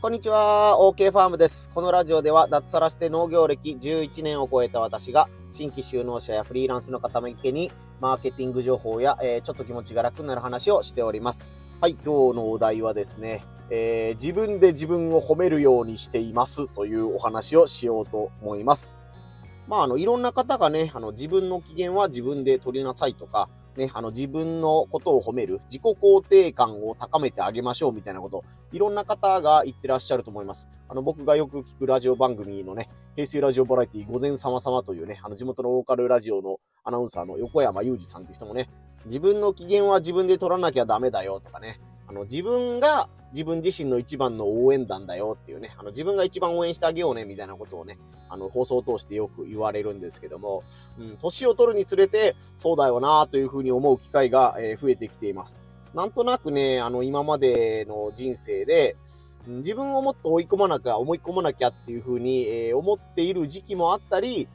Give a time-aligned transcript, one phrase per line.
[0.00, 1.70] こんにちは、OK ファームです。
[1.74, 11.44] このラジオでは脱サラして農業歴11年を超えた私が新規就農者やフリーランスの方向けにマーケティング情報や、えー、ちょっと気持ちが楽になる話をしております。
[11.80, 19.00] はい、今日のお題はですね、えー、自分で自分を褒めるようにしていますというお話をしようと思います。
[19.66, 30.68] まあ、あの、いろんな方がね、あの、自分の機嫌は自分で取りなさいとか、ね、あの自分のことを褒める、自己肯定感を高めてあげましょうみたいなこと、いろんな方が言ってらっしゃると思います。
[30.88, 38.68] あの、僕がよく聞くラジオ番組のね、平成ラジオバラエティ午前様様というね、あの地元のローカルラジオのアナウンサーの横山裕二さんって人もね、
[39.06, 47.98] 自分の機嫌は自分で取らなきゃダメだよとかね、あの、自分が自分自身の一番の応援団だよっていうね、あの、自分が一番応援してあげようね、みたいなことをね、
[48.30, 50.62] あの、放送を通してよく言われるんですけども、
[50.98, 55.60] うん、年を取るにつれて、そうだよなというふうに思う機会が、えー、増えてきています。
[55.94, 58.96] なんとなくね、あの、今までの人生で、
[59.46, 64.48] 自分をもっと追い込まなきゃ、思い込まなきゃっていうふうに、え、思っている時期もあったり、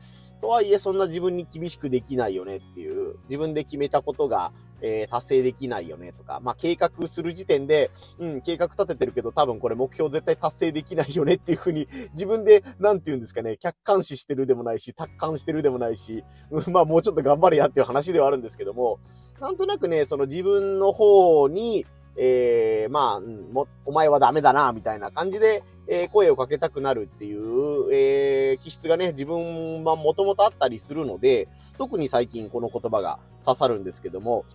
[0.44, 18.99] とはいえそんな自分に厳しくできないよねっていう、自分で決めたことが、えー、達成できないよねとか、まあ、計画する時点で、うん、計画立ててるけど多分これ目標絶対達成できないよねっていうふうに、自分で、なんて言うんですかね、客観視してるでもないし、達観してるでもないし、うん、まあ、もうちょっと頑張れやっていう話ではあるんですけども、
[19.39, 21.86] なんとなくね、その自分の方に、
[22.17, 34.45] えー、まあ、うん、も、お前はダメだな、みたいな感じで、えー、声をかけたくなるっていう、えー、気質がね、自分はもともとあったりするので、特に最近この言葉が刺さるんですけども、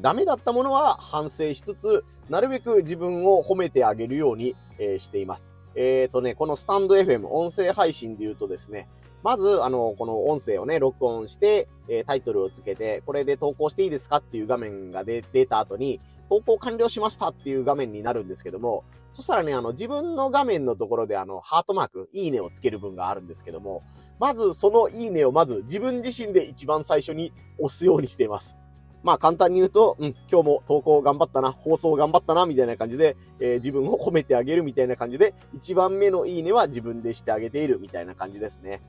[0.00, 5.50] ダメだったものは反省しつつ、なるべく自分を褒めてあげるように、えー、しています。
[5.76, 8.88] えっ、ー、とね、このスタンド FM、音声配信で言うとですね、
[9.22, 23.82] まず、あの、この音声をね、録音して、えー、タイトルをつけて、これで投稿していいですかっていう画面が出た後に、投稿完了しましたっていう画面になるんですけども、そしたらね、あの、自分の画面のところであの、ハートマーク、いいねをつける分があるんですけども、
[24.18, 28.56] まずそのいいねをまず自分自身で一番最初に押すようにしています。
[29.02, 38.82] まあ簡単に言うと、うん、今日も投稿頑張ったな、放送頑張ったな、みたいな感じで、えー、自分を褒めてあげるみたいな感じで、一番目のいいねは自分でしてあげているみたいな感じですね。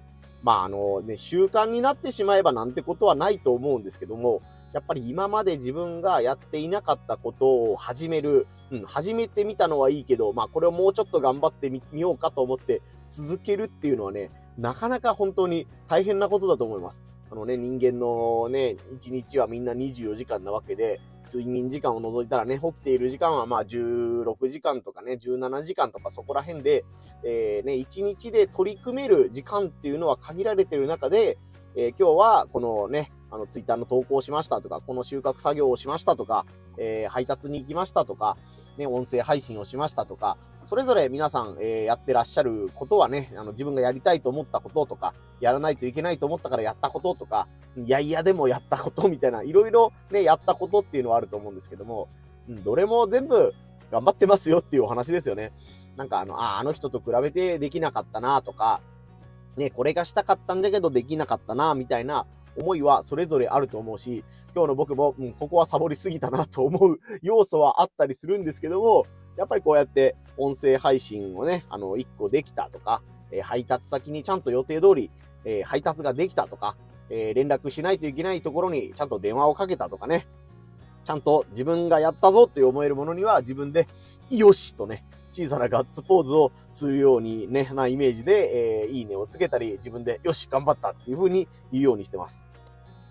[0.44, 4.42] まああのね、習慣になってしまえばなんてことはないと思うんですけども、
[4.74, 17.04] やっぱり今まで自分がやっていなかったことを始める、うん、始めてみたのはいいけど、まあこれをもうちょっと頑張ってみようかと思って続けるっていうのはね、なかなか本当に大変なことだと思います。
[17.30, 26.86] あのね、人間のね、1日はみんな24時間なわけで、睡眠時間を除いたらね、起きている時間はまあ16時間とかね、17時間とかそこら辺で、
[27.24, 31.38] えー、ね、1日で取り組める時間っていうのは限られてる中で、
[31.76, 36.46] えー、今日はこのね、あの、ツイッターの投稿しましたとか、この収穫作業をしましたとか、
[36.78, 38.38] えー、配達に行きましたとか、
[38.78, 52.10] ね、音声配信をしましたとか、それぞれ皆さん、えー、やってらっしゃることはね、あの、自分がやりたいと思ったこととか、やらないといけないと思ったからやったこととか、いやいやでもやったことみたいな、いろいろね、やったことっていうのはあると思うんですけども、
[52.50, 53.54] うん、どれも全部
[53.92, 55.52] 頑張ってますよっていうお話ですよね。
[55.96, 58.82] なんかあの、あ、あの人と比べてできなかったなとか、
[59.58, 64.24] ね、これがしたかったんだけどできなかったなみたいな思いはそれぞれあると思うし、
[64.54, 73.02] 今日の僕も、うん、ここはサボりすぎたなと思う 要素はあったりするんですけども、やっぱりこうやって音声配信をね、あの、1個できたとか、
[73.32, 75.12] え、配達先にちゃんと予定通り、
[75.46, 76.76] え、配達ができたとか、
[77.10, 80.28] え、連絡しないといけないところにちゃんと電話をかけたとかね、
[81.04, 83.88] ちゃんと自分がやったぞって思えるものには自分で、
[84.30, 92.48] よしとね、小さなガッツポーズをするようにね、なイメージで、えー、いいねをつけたり、自分で、よし、頑張ったっていう風に言うようにしてます。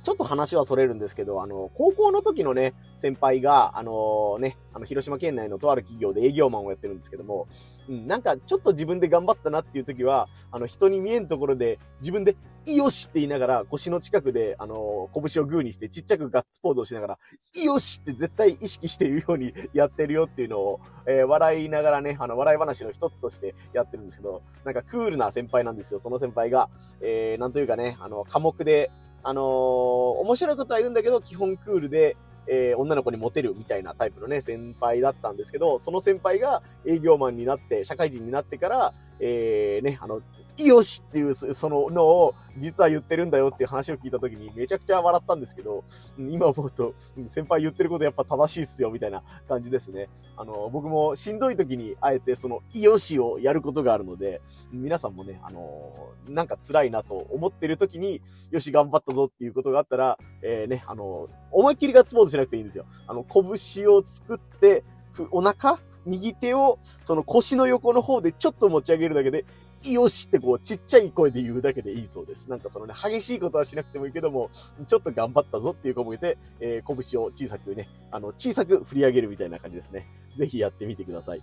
[0.06, 7.48] ちょっと話はそれるんですけど、あの、高校の時のね、先輩が、あのね、あの、広島県内のとある企業で営業マンをやってるんですけども、
[7.88, 12.36] うん、なんかちょっと自分で頑張ったなっていう時は、あの、人に見えんところで自分で、
[12.74, 17.18] よしって言いながら腰の近くで、あの、拳をグーにしてちっちゃくガッツポーズをしながら、
[17.64, 26.68] よしって絶対意識しているようにやってるよっていうのを、えー、笑いながらね、あの、笑い話の一つとしてやってるんですけど、なんかクールな先輩なんですよ、その先輩が。
[27.00, 28.90] えー、なんというかね、あの、科目で、
[29.22, 32.16] あのー、面白いことは言うんだけど、基本クールで、
[32.48, 40.20] えー、女の子にモテるみたいなタイプのね、先輩だったんですけど、その先輩が営業マンになって、社会人になってから、えー、ね、あの、
[40.64, 45.84] よしっていう、そののを、実は言ってるんだよっていう話を聞いた時にめちゃくちゃ笑ったんですけど、
[46.18, 46.94] 今思うと、
[47.26, 50.08] 先輩言ってることやっぱ正しいっすよ、みたいな感じですね。
[50.36, 54.40] あの、僕もしんどい時にあえてその、よしをやることがあるので、
[54.72, 55.92] 皆さんもね、あの、
[56.28, 62.86] なんか辛いなと思ってる時に、よし、頑張ったぞっていうことがあったら、えー、ね、あの、思いっきりガッツポーズしなくていいんですよ。
[63.06, 64.84] あの、拳を作って、
[65.30, 69.44] お腹右手をその腰の横の方でちょっと持ち上げるだけで、
[69.84, 72.48] よしってこう、ちっちゃい声で言うだけでいいそうです。
[72.48, 74.50] なんかそのね、激しいことはしなくてもいいけども、
[74.86, 80.06] ちょっと頑張ったぞっていう子もいて、えー、拳を小さくね、あの、小さく振り上げるみたいな感じですね。
[80.36, 81.42] ぜひやってみてください。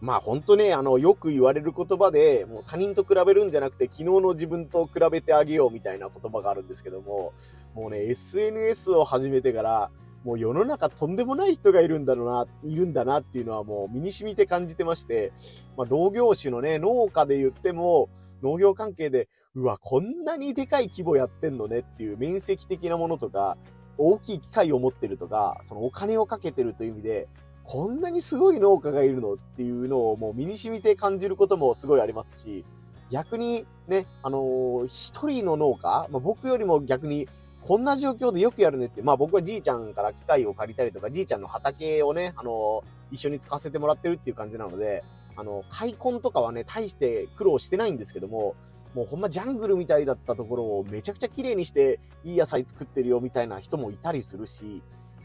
[0.00, 7.32] まあ本当ね、あの、よく言われる言葉で、もう他人と比べるんじゃなくて、昨日の自分と比べてあげようみたいな言葉があるんですけども、
[7.74, 9.90] もうね、SNS を始めてから、
[10.24, 15.32] もう世の中とんでもない人がいるんだろうな、いるんだなっていうのはもう身に染みて感じてまして、
[15.76, 18.08] まあ同業種のね、農家で言っても、
[18.42, 23.56] 農業関係で、うわ、こんなにでかい規模やってんのねっていう面積的なものとか、
[23.96, 27.28] 大きい機械を持ってるとか、そのお金をかけてるという意味で、
[27.64, 32.64] こんなにすごい農家がいるのっていうのをもう身に染みて感じることもすごいありますし、
[33.10, 37.28] 逆にね、あのー、一人の農家、まあ、僕よりも逆に
[37.68, 45.04] こんな状況でよくやるねって、まあ僕はじいちゃんから機械を借りたりとか、じいちゃんの畑をね、あの、一緒に使わせてもらってるっていう感じなので、
[45.36, 48.56] あの、開墾とかはね、大して苦労してないんですけども、
[48.94, 54.82] もうほんまジャングルみたいだったところをめちゃくちゃ綺麗にしていい野菜作ってるよみたいな人もいたりするし、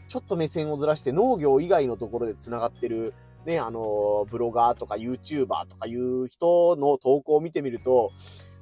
[0.08, 3.14] ちょっと目線をずらして農業以外のところで繋がってる、
[3.46, 8.10] ね、あの、ブロガーとか YouTuber とかいう人の投稿を見てみると、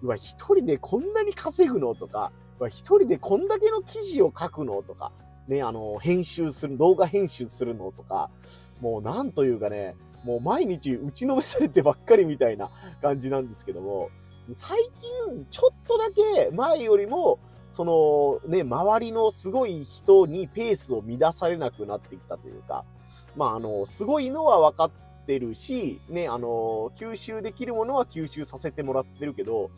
[0.02, 2.30] うわ、一人でこんなに稼ぐのとか、
[2.68, 5.12] 一人でこんだけの記事を書くのとか、
[5.48, 8.30] ね、あの、編集する、動画編集するのとか、
[8.80, 12.70] もうなんというかね、もう毎日打ちのめされてばっかりみたいな
[13.00, 14.10] 感じなんですけども、
[14.52, 14.78] 最
[15.26, 17.38] 近ちょっとだけ前よりも、
[17.70, 22.84] そのね、周りのすごい人にペースを乱されなくなってきたというか、
[23.36, 24.90] まああの、すごいのは分かっ
[25.26, 29.70] てるし、ね、あの、吸収できるものは吸収させてもらってるけど、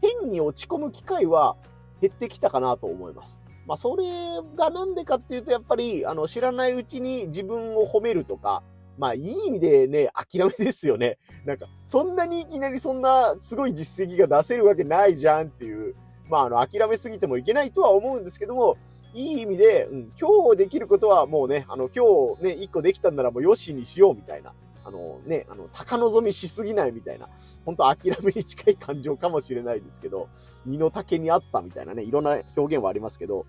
[0.00, 1.56] 変に落ち込む機会は
[2.02, 3.38] 減ってきたかなと思います。
[3.64, 4.04] まあ、それ
[4.56, 8.62] がなんでかっていうと、やっぱり、あの、知らないうちに自分を褒めるとか、
[8.98, 11.18] まあ、いい意味でね、諦めですよね。
[11.46, 15.94] なんか、そんなにいきなりそんなすごい実績が出せるわけないじゃんっていう、
[16.28, 18.76] まあ、あの、諦めすぎてもいけないとは思うんですけども、
[19.14, 24.52] いい意味で、うん、今日できることはもうね、あの、今日ね、一個できたんならもうよしにしようみたいな。
[24.84, 27.28] あのね、あの、高望みしすぎないみたいな、
[27.64, 30.28] 本当諦めに近い感情かもしれないですけど、
[30.66, 33.46] 身の丈にあったみたいなね、いろんな表現はありますけど、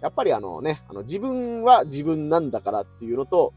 [0.00, 3.54] やっぱりあのね、あの、自分は自分なんだからっていうのと、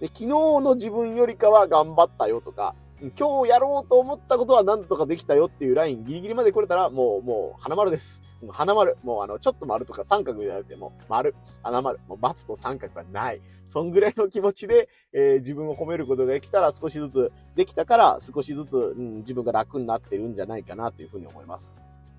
[0.00, 2.74] で、昨日の自分よりかは頑張ったよとか、
[3.18, 8.22] 今日やろうと思ったことは何とかできたよっていうラインギリギリまで来れたら、もう、もう、花丸です。
[8.42, 8.98] もう花丸。
[9.02, 11.98] もう、あの、ちょっと丸とか三角じゃなくて、もう、丸、花丸。
[12.08, 13.40] もう、×と三角はない。
[13.68, 21.74] そんぐらいの気持ちで、えー、自分を褒めることができたら、少しずつ、できたから、少しずつ、うん、自分が楽になってるんじゃないかなというふうに思います。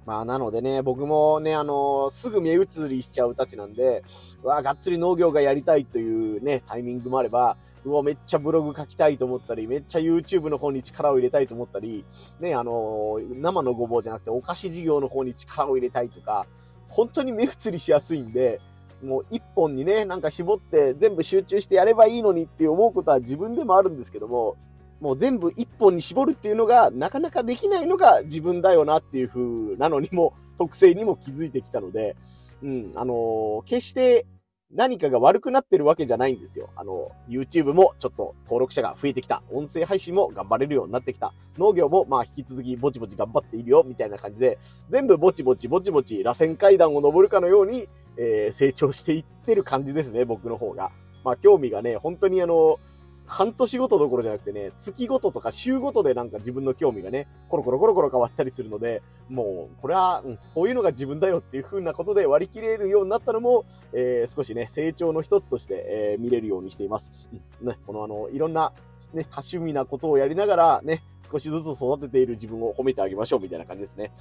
[0.05, 4.03] まあ、なのでね、僕もね、あのー、すぐ目移りしちゃうたちなんで、
[4.43, 7.55] うわ、がっつり農業がやりたいというね、タイミングもあれば、
[7.85, 12.03] うわ、めっちゃブログ書きたいと思ったり、めっちゃ YouTube の方に力を入れたいと思ったり、
[12.39, 16.47] ね、あのー、生のごぼうじゃなくてお菓子事業の方に力を入れたいとか、
[16.87, 18.59] 本当に目移りしやすいんで、
[19.03, 24.57] もう一本にね、なんか絞って全部集中してやればいいのにって思うことは自分でもあるんですけども、
[25.01, 32.15] もう全部一本に絞るっていうのがなかなかできないのが自分だよなっていう風なのにも、 特性にも気づいてきたので、
[32.61, 34.27] うん、あのー、決して
[34.71, 36.69] 何かが悪くなってるわけじゃないんですよ。
[36.75, 39.41] あの、YouTube もちょっと登録者が増えてきた。
[39.51, 41.33] 音声配信も頑張れるようになってきた。
[41.57, 44.59] 農業もまあ引き続きぼちぼち頑張っているよ、みたいな感じで、
[44.89, 50.91] 全部ぼちぼちぼちぼち螺旋階段を登るかのように、えー、成長していってる感じですね、僕の方が。
[51.23, 52.79] まあ興味がね、本当にあの、
[53.25, 67.29] 半年ごとどころじゃなくてね、月ごととか週ごとでなんか自分の興味がね、コロコロコロコロ変わったりするので、もう、これは、うん、こういうのが自分だよっていう風なことで割り切れるようになったのも、えー、少しね、成長の一つとして、えー、見れるようにしています。
[67.61, 68.73] うん、ね、このあの、いろんな、
[69.13, 74.11] ね、多趣味なことをやりながら、ね、少しずつ育てている自分を褒めてあげましょうみたいな感じですね。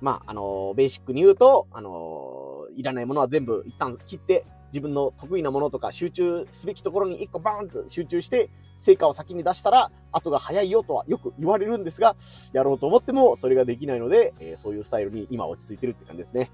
[0.00, 12.16] まあ、あの、ベーシックに言うと、あの、いらないものは全部一旦切って、自分の得意なものとか集中すべきところに一個バーンと集中して、成果を先に出したら、後が早いよとはよく言われるんですが、
[12.52, 16.50] やろうと思ってもそれができないので、え、そういうスタイルに今落ち着いてるって感じですね。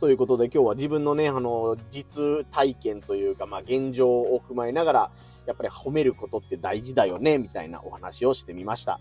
[0.00, 5.10] ということで今日は自分のね、あの、実体験というか、まあ現状を踏まえながら、
[5.46, 8.98] やっぱり褒めることって大事だよね、みたいなお話をしてみました。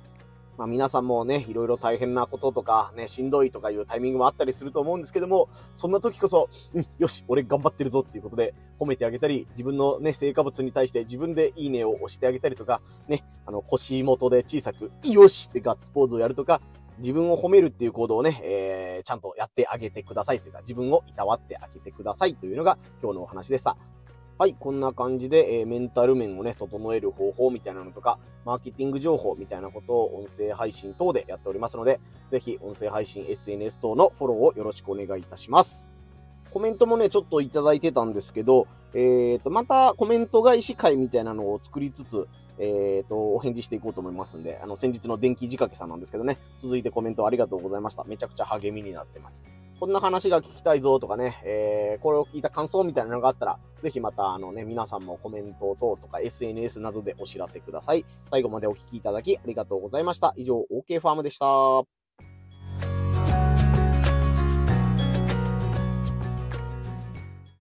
[0.60, 16.60] まあ皆さんもね、いろいろ大変なこととか、ね、しんどいとかいうタイミングもあったりすると思うんですけども、そんな時こそ、うん、よし、俺頑張ってるぞっていうことで褒めてあげたり、自分のね、成果物に対して自分でいいねを押してあげたりとか、ね、あの、腰元で小さく、よしってガッツポーズをやるとか、
[16.98, 23.78] 自分を褒めるっていう行動をね、えー、ちゃんとやってあげてくださいというか、自分をいたわってあげてくださいというのが今日のお話でした。
[24.40, 32.00] はい、こんな感じで、えー、メンタル面をね、整える方法みたいなのとか、マーケティング情報みたいなことを音声配信等でやっておりますので、
[32.32, 35.90] ぜひ音声配信 SNS 等のフォローをよろしくお願いいたします。
[36.52, 48.04] コメントもね、ちょっといただいてたんですけど、えっ、ー、と、またコメント返し会みたいなのを作りつつ、えっ、ー、と、お返事していこうと思いますんで、あの、先日の電気仕掛けさんなんですけどね、続いてコメントありがとうございました。
[48.04, 49.44] めちゃくちゃ励みになってます。
[49.80, 58.06] こんな話が聞きたいぞとかね、えー、これを聞いた感想みたいなのがあったら、ぜひまた、あのね、皆さんもコメント等とか SNS などでお知らせください。
[58.30, 60.34] 最後までお聞きいただきありがとうございました。
[60.36, 61.99] 以上、OK ファームでした。